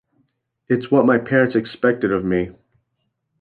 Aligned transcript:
It's 0.67 0.89
what 0.89 1.05
my 1.05 1.19
parents 1.19 1.55
expected 1.55 2.11
of 2.11 2.25
me. 2.25 2.49